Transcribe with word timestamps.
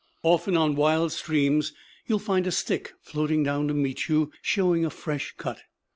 Often 0.23 0.57
on 0.57 0.73
wild 0.75 1.11
streams 1.11 1.73
you 2.07 2.17
find 2.17 2.47
a 2.47 2.51
stick 2.51 2.93
floating 3.03 3.43
down 3.43 3.67
to 3.67 3.75
meet 3.75 4.07
you 4.09 4.31
showing 4.41 4.83
a 4.83 4.89
fresh 4.89 5.35
cut. 5.37 5.61